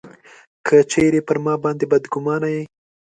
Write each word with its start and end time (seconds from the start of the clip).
که 0.65 0.77
چېرې 0.91 1.21
پر 1.27 1.37
ما 1.45 1.53
باندي 1.63 1.85
بدګومانه 1.91 2.49
یې. 2.55 2.63